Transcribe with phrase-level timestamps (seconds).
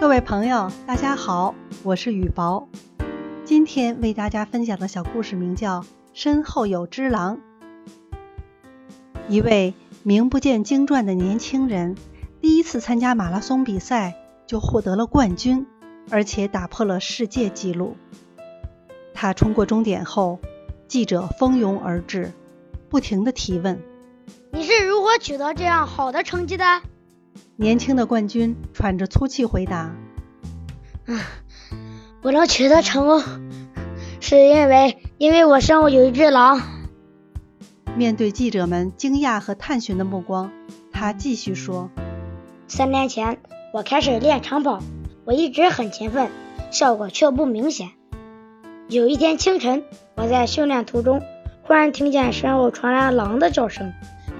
[0.00, 2.68] 各位朋友，大家好，我是雨薄。
[3.44, 5.80] 今天为大家分享的小故事名叫
[6.12, 7.36] 《身后有只狼》。
[9.28, 9.72] 一位
[10.02, 11.96] 名不见经传的年轻人，
[12.40, 14.14] 第一次参加马拉松比赛
[14.46, 15.66] 就获得了冠军，
[16.10, 17.96] 而且打破了世界纪录。
[19.14, 20.40] 他冲过终点后，
[20.88, 22.32] 记者蜂拥而至，
[22.90, 23.80] 不停地提问
[24.52, 26.82] ：“你是如何取得这样好的成绩的？”
[27.56, 29.94] 年轻的冠军喘着粗气回答
[31.06, 31.22] ：“啊，
[32.20, 33.22] 我能取得成功，
[34.20, 36.60] 是因为因为我身后有一只狼。”
[37.96, 40.50] 面对记者们惊讶和探寻的目光，
[40.90, 41.90] 他继续说
[42.66, 43.38] ：“三年前
[43.72, 44.80] 我开始练长跑，
[45.24, 46.28] 我一直很勤奋，
[46.72, 47.90] 效果却不明显。
[48.88, 49.84] 有一天清晨，
[50.16, 51.22] 我在训练途中，
[51.62, 53.92] 忽然听见身后传来狼的叫声，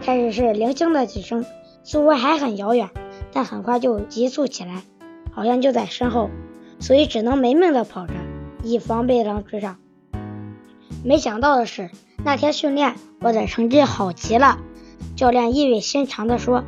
[0.02, 1.46] 开始是零星的几声，
[1.84, 2.90] 似乎还很遥远。”
[3.34, 4.84] 但很快就急促起来，
[5.32, 6.30] 好像就在身后，
[6.78, 8.14] 所以只能没命的跑着，
[8.62, 9.76] 以防被狼追上。
[11.04, 11.90] 没想到的是，
[12.24, 14.58] 那天训练我的成绩好极了。
[15.16, 16.62] 教练意味深长地说：“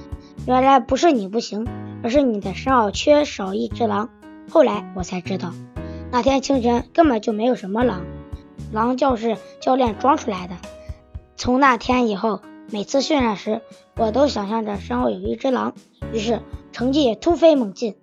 [0.44, 1.68] 原来不是你不行，
[2.02, 4.10] 而是你的身后缺少一只狼。”
[4.50, 5.52] 后来我才知道，
[6.10, 8.02] 那天清晨根本就没有什么狼，
[8.72, 10.56] 狼叫是教练装出来的。
[11.36, 12.40] 从那天以后。
[12.70, 13.62] 每次训练时，
[13.96, 15.74] 我都想象着身后有一只狼，
[16.12, 16.40] 于是
[16.72, 17.94] 成绩也突飞猛进。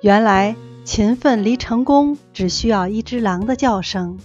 [0.00, 4.18] 原来，勤奋离成功只需要一只狼的叫声。